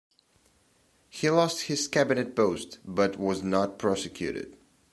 [1.11, 4.57] He lost his Cabinet post, but was not prosecuted.